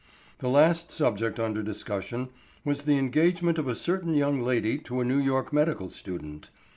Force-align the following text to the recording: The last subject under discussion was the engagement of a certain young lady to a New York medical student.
The 0.39 0.49
last 0.49 0.91
subject 0.91 1.39
under 1.39 1.61
discussion 1.61 2.29
was 2.65 2.81
the 2.81 2.97
engagement 2.97 3.59
of 3.59 3.67
a 3.67 3.75
certain 3.75 4.15
young 4.15 4.41
lady 4.41 4.79
to 4.79 4.99
a 4.99 5.05
New 5.05 5.19
York 5.19 5.53
medical 5.53 5.91
student. 5.91 6.49